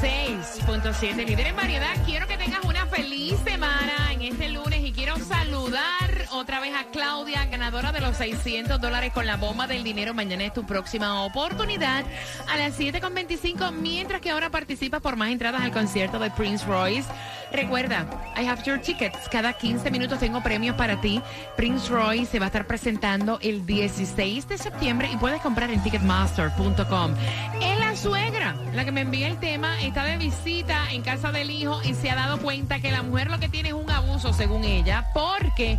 106.7, 0.00 1.24
líder 1.24 1.46
en 1.46 1.56
variedad. 1.56 1.96
Quiero 2.04 2.26
que 2.26 2.36
tengas 2.36 2.62
una 2.64 2.86
feliz 2.86 3.38
semana 3.44 4.12
en 4.12 4.20
este 4.20 4.50
lunes 4.50 4.84
y 4.84 4.92
quiero 4.92 5.16
saludar 5.16 6.05
otra 6.36 6.60
vez 6.60 6.74
a 6.74 6.84
Claudia, 6.90 7.46
ganadora 7.46 7.92
de 7.92 8.00
los 8.00 8.16
600 8.16 8.80
dólares 8.80 9.12
con 9.12 9.26
la 9.26 9.36
bomba 9.36 9.66
del 9.66 9.82
dinero. 9.82 10.12
Mañana 10.14 10.44
es 10.44 10.52
tu 10.52 10.66
próxima 10.66 11.24
oportunidad 11.24 12.04
a 12.48 12.56
las 12.56 12.78
7.25, 12.78 13.72
mientras 13.72 14.20
que 14.20 14.30
ahora 14.30 14.50
participas 14.50 15.00
por 15.00 15.16
más 15.16 15.30
entradas 15.30 15.62
al 15.62 15.72
concierto 15.72 16.18
de 16.18 16.30
Prince 16.30 16.64
Royce. 16.66 17.08
Recuerda, 17.52 18.06
I 18.36 18.46
have 18.46 18.62
your 18.64 18.80
tickets. 18.80 19.28
Cada 19.30 19.52
15 19.54 19.90
minutos 19.90 20.18
tengo 20.18 20.42
premios 20.42 20.76
para 20.76 21.00
ti. 21.00 21.22
Prince 21.56 21.88
Royce 21.88 22.26
se 22.26 22.38
va 22.38 22.46
a 22.46 22.48
estar 22.48 22.66
presentando 22.66 23.38
el 23.40 23.64
16 23.64 24.48
de 24.48 24.58
septiembre 24.58 25.08
y 25.12 25.16
puedes 25.16 25.40
comprar 25.40 25.70
en 25.70 25.82
ticketmaster.com. 25.82 27.14
Es 27.62 27.78
la 27.78 27.96
suegra 27.96 28.54
la 28.76 28.84
que 28.84 28.92
me 28.92 29.00
envía 29.00 29.28
el 29.28 29.38
tema, 29.38 29.80
está 29.80 30.04
de 30.04 30.18
visita 30.18 30.90
en 30.92 31.00
casa 31.00 31.32
del 31.32 31.50
hijo 31.50 31.80
y 31.82 31.94
se 31.94 32.10
ha 32.10 32.14
dado 32.14 32.38
cuenta 32.38 32.78
que 32.78 32.90
la 32.90 33.02
mujer 33.02 33.30
lo 33.30 33.38
que 33.40 33.48
tiene 33.48 33.70
es 33.70 33.74
un 33.74 33.90
abuso, 33.90 34.34
según 34.34 34.64
ella, 34.64 35.06
porque 35.14 35.78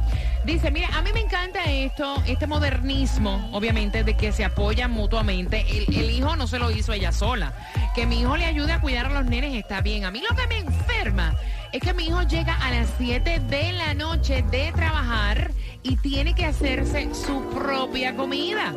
dice, 0.54 0.72
mira, 0.72 0.88
a 0.94 1.02
mí 1.02 1.12
me 1.14 1.20
encanta 1.20 1.64
esto, 1.66 2.24
este 2.26 2.48
modernismo, 2.48 3.50
obviamente, 3.52 4.04
de 4.04 4.16
que 4.16 4.32
se 4.32 4.46
apoyan 4.46 4.92
mutuamente. 4.92 5.66
El, 5.70 5.96
el 5.96 6.12
hijo 6.12 6.36
no 6.36 6.48
se 6.48 6.58
lo 6.58 6.72
hizo 6.72 6.94
ella 6.94 7.12
sola. 7.12 7.54
Que 7.94 8.06
mi 8.06 8.22
hijo 8.22 8.38
le 8.38 8.46
ayude 8.46 8.72
a 8.72 8.82
cuidar 8.82 9.08
a 9.08 9.10
los 9.10 9.26
nenes 9.26 9.54
está 9.56 9.82
bien. 9.82 10.06
A 10.06 10.12
mí 10.12 10.22
lo 10.28 10.36
que 10.36 10.48
me 10.48 10.60
enferma 10.60 11.36
es 11.72 11.82
que 11.82 11.94
mi 11.94 12.08
hijo 12.08 12.22
llega 12.24 12.56
a 12.56 12.72
las 12.72 12.88
7 12.98 13.42
de 13.50 13.72
la 13.74 13.94
noche 13.94 14.44
de 14.50 14.72
trabajar 14.72 15.52
y 15.84 15.98
tiene 15.98 16.34
que 16.34 16.46
hacerse 16.46 17.10
su 17.14 17.44
propia 17.50 18.16
comida. 18.16 18.74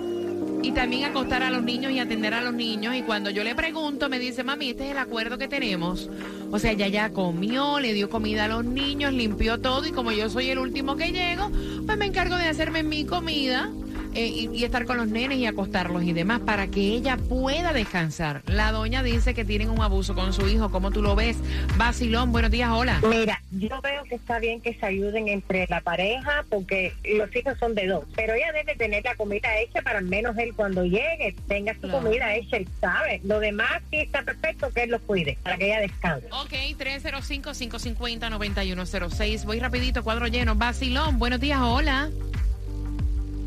Y 0.63 0.73
también 0.73 1.05
acostar 1.05 1.43
a 1.43 1.51
los 1.51 1.63
niños 1.63 1.93
y 1.93 1.99
atender 1.99 2.35
a 2.35 2.43
los 2.43 2.53
niños. 2.53 2.95
Y 2.95 3.03
cuando 3.03 3.31
yo 3.31 3.45
le 3.45 3.55
pregunto, 3.55 4.09
me 4.09 4.19
dice, 4.19 4.45
mami, 4.45 4.71
este 4.71 4.87
es 4.87 4.91
el 4.93 4.99
acuerdo 4.99 5.39
que 5.39 5.49
tenemos. 5.49 6.11
O 6.51 6.59
sea, 6.59 6.73
ella 6.73 6.89
ya 6.89 7.11
comió, 7.11 7.81
le 7.81 7.95
dio 7.95 8.11
comida 8.11 8.45
a 8.45 8.49
los 8.49 8.65
niños, 8.65 9.13
limpió 9.13 9.59
todo. 9.61 9.87
Y 9.87 9.93
como 9.93 10.13
yo 10.13 10.29
soy 10.29 10.51
el 10.51 10.59
último 10.59 10.97
que 10.97 11.13
llego, 11.13 11.51
pues 11.87 11.97
me 11.97 12.07
encargo 12.07 12.37
de 12.37 12.47
hacerme 12.47 12.83
mi 12.83 13.05
comida. 13.05 13.71
Eh, 14.15 14.27
y, 14.27 14.51
y 14.53 14.65
estar 14.65 14.85
con 14.87 14.97
los 14.97 15.07
nenes 15.09 15.39
y 15.39 15.47
acostarlos 15.47 16.03
y 16.03 16.13
demás 16.13 16.41
para 16.41 16.67
que 16.69 16.81
ella 16.81 17.17
pueda 17.17 17.73
descansar. 17.73 18.43
La 18.47 18.73
doña 18.73 19.03
dice 19.03 19.35
que 19.35 19.45
tienen 19.45 19.71
un 19.71 19.81
abuso 19.81 20.15
con 20.15 20.33
su 20.33 20.49
hijo. 20.49 20.71
¿Cómo 20.71 20.91
tú 20.91 21.03
lo 21.03 21.15
ves? 21.17 21.37
Basilón, 21.77 22.33
buenos 22.33 22.51
días, 22.51 22.71
hola. 22.73 23.01
Mira, 23.09 23.41
yo 23.53 23.81
veo 23.83 24.03
que 24.05 24.15
está 24.17 24.39
bien 24.39 24.61
que 24.61 24.75
se 24.75 24.85
ayuden 24.87 25.29
entre 25.29 25.67
la 25.69 25.81
pareja 25.81 26.45
porque 26.49 26.93
los 27.17 27.35
hijos 27.35 27.57
son 27.59 27.75
de 27.75 27.87
dos, 27.87 28.05
pero 28.17 28.35
ella 28.35 28.53
debe 28.53 28.75
tener 28.77 29.05
la 29.05 29.15
comida 29.15 29.49
hecha 29.61 29.83
para 29.83 29.99
al 29.99 30.05
menos 30.07 30.37
él 30.39 30.53
cuando 30.55 30.85
llegue 30.85 31.35
tenga 31.49 31.75
su 31.75 31.81
Claro. 31.83 32.03
comida 32.03 32.35
hecha, 32.35 32.57
él 32.59 32.69
sabe. 32.81 33.21
Lo 33.25 33.41
demás 33.41 33.83
sí 33.91 33.97
está 33.99 34.23
perfecto 34.23 34.71
que 34.75 34.83
él 34.85 34.91
los 34.91 35.01
cuide 35.03 35.39
para 35.43 35.57
que 35.57 35.67
ella 35.67 35.81
descanse. 35.81 36.27
Ok, 36.33 36.53
305-550-9106. 36.79 39.45
Voy 39.45 39.59
rapidito, 39.61 40.03
cuadro 40.05 40.27
lleno. 40.27 40.55
Basilón, 40.55 41.19
buenos 41.19 41.41
días, 41.41 41.61
hola. 41.63 42.11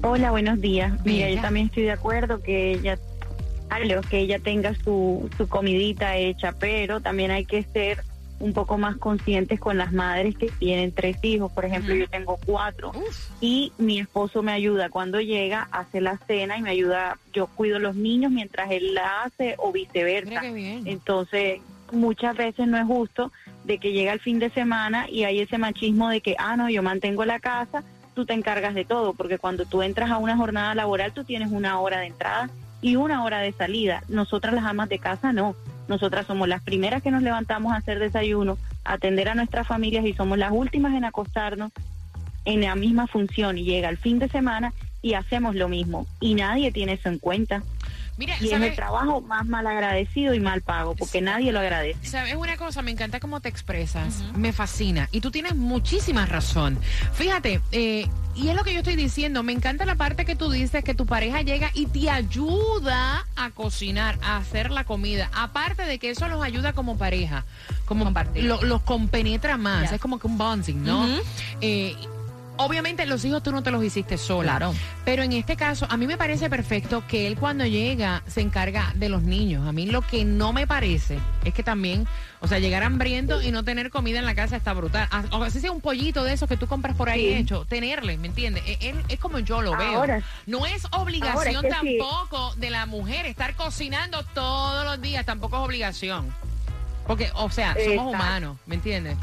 Hola, 0.06 0.32
buenos 0.32 0.60
días. 0.60 0.94
Mira, 1.06 1.30
yo 1.30 1.42
también 1.42 1.68
estoy 1.68 1.84
de 1.84 1.92
acuerdo 1.92 2.42
que 2.42 2.74
ella, 2.74 2.98
que 4.10 4.20
ella 4.20 4.38
tenga 4.38 4.76
su, 4.84 5.30
su 5.38 5.48
comidita 5.48 6.18
hecha, 6.18 6.54
pero 6.60 7.00
también 7.00 7.32
hay 7.32 7.46
que 7.46 7.64
ser 7.64 8.04
un 8.40 8.52
poco 8.52 8.78
más 8.78 8.98
conscientes 8.98 9.62
con 9.62 9.78
las 9.78 9.94
madres 9.94 10.36
que 10.38 10.50
tienen 10.60 10.92
tres 10.92 11.18
hijos. 11.24 11.54
Por 11.54 11.64
ejemplo, 11.64 11.96
yo 11.96 12.10
tengo 12.10 12.38
cuatro 12.46 12.90
Uf. 12.90 13.30
y 13.40 13.72
mi 13.78 14.00
esposo 14.00 14.44
me 14.44 14.52
ayuda 14.52 14.90
cuando 14.90 15.22
llega, 15.22 15.70
hace 15.72 16.02
la 16.02 16.18
cena 16.28 16.58
y 16.58 16.62
me 16.62 16.72
ayuda, 16.72 17.18
yo 17.32 17.48
cuido 17.48 17.80
los 17.80 17.96
niños 17.96 18.30
mientras 18.30 18.72
él 18.72 18.94
la 18.94 19.24
hace 19.24 19.56
o 19.58 19.72
viceversa. 19.72 20.42
Entonces, 20.44 21.62
muchas 21.94 22.36
veces 22.36 22.68
no 22.68 22.78
es 22.78 22.86
justo 22.86 23.32
de 23.64 23.78
que 23.78 23.94
llega 23.94 24.12
el 24.12 24.20
fin 24.20 24.40
de 24.40 24.50
semana 24.50 25.10
y 25.10 25.24
hay 25.24 25.40
ese 25.40 25.58
machismo 25.58 26.10
de 26.10 26.20
que, 26.20 26.36
ah, 26.38 26.58
no, 26.58 26.70
yo 26.70 26.84
mantengo 26.84 27.24
la 27.24 27.40
casa, 27.40 27.84
tú 28.14 28.26
te 28.26 28.34
encargas 28.34 28.74
de 28.74 28.86
todo, 28.86 29.14
porque 29.14 29.38
cuando 29.38 29.66
tú 29.66 29.82
entras 29.82 30.12
a 30.12 30.18
una 30.18 30.38
jornada 30.38 30.76
laboral, 30.76 31.14
tú 31.14 31.24
tienes 31.24 31.52
una 31.52 31.80
hora 31.80 32.00
de 32.00 32.08
entrada 32.08 32.50
y 32.82 32.96
una 32.96 33.24
hora 33.24 33.40
de 33.40 33.52
salida. 33.54 34.04
Nosotras 34.08 34.54
las 34.54 34.66
amas 34.66 34.90
de 34.90 35.00
casa 35.00 35.34
no. 35.34 35.56
Nosotras 35.88 36.28
somos 36.28 36.48
las 36.48 36.62
primeras 36.62 37.02
que 37.02 37.12
nos 37.12 37.24
levantamos 37.24 37.74
a 37.74 37.78
hacer 37.78 38.00
desayuno, 38.00 38.58
a 38.86 38.94
atender 38.94 39.30
a 39.30 39.36
nuestras 39.36 39.68
familias 39.68 40.06
y 40.06 40.14
somos 40.14 40.38
las 40.38 40.52
últimas 40.52 40.94
en 40.94 41.06
acostarnos 41.06 41.72
en 42.46 42.62
la 42.62 42.76
misma 42.76 43.08
función 43.08 43.58
y 43.58 43.64
llega 43.64 43.90
el 43.90 43.98
fin 43.98 44.20
de 44.20 44.30
semana 44.30 44.74
y 45.02 45.14
hacemos 45.14 45.56
lo 45.56 45.70
mismo 45.70 46.08
y 46.20 46.36
nadie 46.36 46.72
tiene 46.72 46.94
eso 46.94 47.10
en 47.10 47.20
cuenta. 47.20 47.64
Mira, 48.18 48.36
Y 48.40 48.46
es 48.46 48.52
¿sabes? 48.52 48.70
el 48.70 48.76
trabajo 48.76 49.22
más 49.22 49.46
mal 49.48 49.66
agradecido 49.66 50.34
y 50.36 50.40
mal 50.40 50.62
pago, 50.62 50.96
porque 50.96 51.20
nadie 51.22 51.52
lo 51.52 51.60
agradece. 51.60 52.06
¿Sabes 52.08 52.36
una 52.36 52.58
cosa? 52.58 52.82
Me 52.84 52.92
encanta 52.92 53.20
cómo 53.20 53.40
te 53.42 53.50
expresas. 53.50 54.24
Me 54.36 54.54
fascina. 54.54 55.10
Y 55.12 55.20
tú 55.22 55.32
tienes 55.32 55.56
muchísima 55.56 56.26
razón. 56.28 56.78
Fíjate, 57.14 57.60
eh, 57.72 58.08
y 58.36 58.50
es 58.50 58.56
lo 58.56 58.64
que 58.64 58.72
yo 58.74 58.80
estoy 58.80 58.96
diciendo. 58.96 59.42
Me 59.44 59.52
encanta 59.52 59.86
la 59.86 59.96
parte 59.96 60.26
que 60.26 60.36
tú 60.36 60.52
dices 60.52 60.84
que 60.84 60.94
tu 60.94 61.06
pareja 61.08 61.42
llega 61.42 61.72
y 61.74 61.88
te 61.88 62.10
ayuda 62.10 63.26
a 63.36 63.50
cocinar, 63.52 64.18
a 64.22 64.38
hacer 64.38 64.72
la 64.72 64.84
comida. 64.84 65.30
Aparte 65.34 65.84
de 65.84 65.98
que 66.00 66.12
eso 66.12 66.28
los 66.28 66.44
ayuda 66.44 66.74
como 66.74 66.98
pareja. 66.98 67.46
Como 67.86 68.12
lo- 68.36 68.62
los 68.62 68.82
compenetra 68.84 69.58
más. 69.58 69.92
Es 69.92 70.00
como 70.02 70.20
que 70.20 70.28
un 70.28 70.38
bonding, 70.38 70.84
¿no? 70.84 71.08
Eh, 71.62 71.96
Obviamente 72.56 73.06
los 73.08 73.26
hijos 73.26 73.42
tú 73.42 73.52
no 73.52 73.64
te 73.64 73.72
los 73.72 73.84
hiciste 73.84 74.18
sola. 74.18 74.58
Claro. 74.58 74.76
Pero 75.06 75.24
en 75.24 75.32
este 75.34 75.56
caso, 75.56 75.88
a 75.90 75.98
mí 75.98 76.06
me 76.06 76.18
parece 76.18 76.50
perfecto 76.52 77.04
que 77.08 77.26
él 77.28 77.36
cuando 77.36 77.66
llega 77.66 78.22
se 78.28 78.42
encarga 78.42 78.92
de 78.96 79.10
los 79.10 79.24
niños. 79.24 79.68
A 79.68 79.72
mí 79.72 79.88
lo 79.88 80.02
que 80.04 80.24
no 80.24 80.54
me 80.54 80.68
parece 80.68 81.18
es 81.46 81.54
que 81.54 81.64
también, 81.64 82.06
o 82.42 82.48
sea, 82.48 82.60
llegar 82.60 82.84
hambriento 82.84 83.42
y 83.42 83.52
no 83.52 83.64
tener 83.64 83.90
comida 83.90 84.20
en 84.20 84.26
la 84.26 84.36
casa 84.36 84.56
está 84.56 84.72
brutal. 84.74 85.08
Ah, 85.12 85.24
O 85.32 85.42
así 85.44 85.60
sea 85.60 85.72
un 85.72 85.82
pollito 85.82 86.24
de 86.24 86.34
esos 86.34 86.48
que 86.48 86.56
tú 86.56 86.68
compras 86.68 86.96
por 86.96 87.10
ahí 87.10 87.28
Sí. 87.28 87.34
hecho, 87.34 87.66
tenerle, 87.66 88.18
¿me 88.20 88.28
entiendes? 88.28 88.64
Es, 88.68 88.96
es- 89.10 89.20
como 89.20 89.40
yo 89.40 89.62
lo 89.64 89.76
veo. 89.76 89.98
Ahora- 89.98 90.22
no 90.46 90.66
es 90.68 90.86
obligación 90.92 91.38
ahora 91.38 91.50
es 91.52 91.58
que 91.58 91.70
sí. 91.90 91.98
tampoco 92.00 92.54
de 92.58 92.70
la 92.70 92.86
mujer 92.86 93.26
estar 93.26 93.56
cocinando 93.56 94.24
todos 94.36 94.86
los 94.86 95.02
días, 95.02 95.26
tampoco 95.26 95.56
es 95.58 95.64
obligación. 95.64 96.34
Porque, 97.08 97.32
o 97.34 97.50
sea, 97.50 97.70
somos 97.74 97.88
Exacto. 97.88 98.10
humanos, 98.10 98.58
¿me 98.68 98.76
entiendes? 98.76 99.18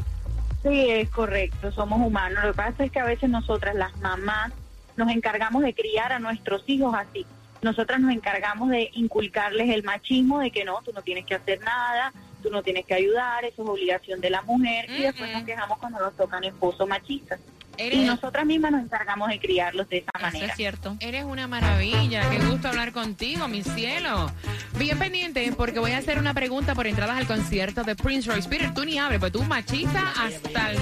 Sí, 0.63 0.89
es 0.89 1.09
correcto, 1.09 1.71
somos 1.71 2.05
humanos. 2.05 2.43
Lo 2.43 2.51
que 2.51 2.57
pasa 2.57 2.85
es 2.85 2.91
que 2.91 2.99
a 2.99 3.05
veces 3.05 3.29
nosotras, 3.29 3.75
las 3.75 3.97
mamás, 3.99 4.51
nos 4.95 5.09
encargamos 5.09 5.63
de 5.63 5.73
criar 5.73 6.11
a 6.11 6.19
nuestros 6.19 6.63
hijos 6.67 6.93
así. 6.95 7.25
Nosotras 7.61 7.99
nos 7.99 8.11
encargamos 8.11 8.69
de 8.69 8.89
inculcarles 8.93 9.69
el 9.69 9.83
machismo 9.83 10.39
de 10.39 10.51
que 10.51 10.65
no, 10.65 10.81
tú 10.83 10.91
no 10.93 11.01
tienes 11.01 11.25
que 11.25 11.35
hacer 11.35 11.59
nada, 11.61 12.11
tú 12.41 12.49
no 12.49 12.63
tienes 12.63 12.85
que 12.85 12.93
ayudar, 12.93 13.45
eso 13.45 13.63
es 13.63 13.69
obligación 13.69 14.19
de 14.19 14.29
la 14.29 14.41
mujer. 14.41 14.89
Y 14.89 15.03
después 15.03 15.31
nos 15.31 15.43
quejamos 15.43 15.77
cuando 15.77 15.99
nos 15.99 16.15
tocan 16.15 16.43
esposos 16.43 16.87
machistas. 16.87 17.39
Eres- 17.81 17.99
Y 17.99 18.03
nosotras 18.05 18.45
mismas 18.45 18.71
nos 18.71 18.81
encargamos 18.83 19.29
de 19.29 19.39
criarlos 19.39 19.89
de 19.89 19.97
esa 19.99 20.11
Eso 20.15 20.25
manera. 20.25 20.45
es 20.47 20.55
cierto. 20.55 20.95
Eres 20.99 21.23
una 21.23 21.47
maravilla, 21.47 22.29
qué 22.29 22.39
gusto 22.39 22.67
hablar 22.67 22.91
contigo, 22.91 23.47
mi 23.47 23.63
cielo. 23.63 24.31
Bien 24.77 24.97
pendiente, 24.99 25.51
porque 25.53 25.79
voy 25.79 25.91
a 25.91 25.97
hacer 25.97 26.19
una 26.19 26.33
pregunta 26.33 26.75
por 26.75 26.87
entradas 26.87 27.17
al 27.17 27.27
concierto 27.27 27.83
de 27.83 27.95
Prince 27.95 28.29
Royce. 28.31 28.47
Peter, 28.49 28.73
tú 28.73 28.85
ni 28.85 28.97
hables, 28.99 29.19
pues 29.19 29.31
tú 29.31 29.43
machista 29.43 30.13
hasta, 30.19 30.71
el- 30.71 30.79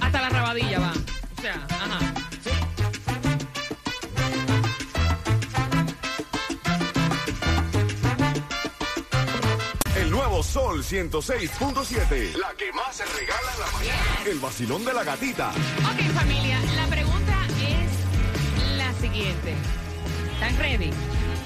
hasta 0.00 0.20
la 0.20 0.28
rabadilla 0.28 0.78
va. 0.80 0.92
O 1.38 1.40
sea, 1.40 1.54
ajá. 1.68 1.98
Nuevo 10.16 10.42
Sol 10.42 10.82
106.7. 10.82 12.36
La 12.38 12.54
que 12.54 12.72
más 12.72 12.96
se 12.96 13.04
regala 13.04 13.52
en 13.52 13.60
la 13.60 13.70
mañana. 13.72 14.22
El 14.24 14.38
vacilón 14.38 14.82
de 14.84 14.94
la 14.94 15.04
gatita. 15.04 15.50
Ok, 15.50 16.10
familia, 16.14 16.58
la 16.74 16.86
pregunta 16.86 17.46
es 17.60 18.78
la 18.78 18.94
siguiente. 18.94 19.54
¿Están 20.32 20.56
ready? 20.56 20.90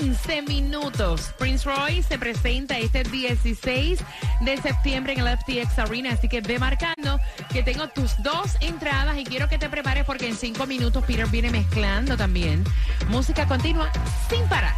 15 0.00 0.42
minutos. 0.42 1.32
Prince 1.38 1.68
Royce 1.68 2.02
se 2.02 2.18
presenta 2.18 2.78
este 2.78 3.04
16 3.04 4.00
de 4.40 4.56
septiembre 4.58 5.14
en 5.14 5.20
el 5.20 5.38
FTX 5.38 5.78
Arena, 5.78 6.10
así 6.12 6.28
que 6.28 6.40
ve 6.40 6.58
marcando 6.58 7.20
que 7.52 7.62
tengo 7.62 7.88
tus 7.88 8.20
dos 8.22 8.56
entradas 8.60 9.18
y 9.18 9.24
quiero 9.24 9.48
que 9.48 9.58
te 9.58 9.68
prepares 9.68 10.04
porque 10.04 10.28
en 10.28 10.36
cinco 10.36 10.66
minutos 10.66 11.04
Peter 11.04 11.26
viene 11.28 11.50
mezclando 11.50 12.16
también 12.16 12.64
música 13.08 13.46
continua 13.46 13.90
sin 14.28 14.46
parar. 14.48 14.74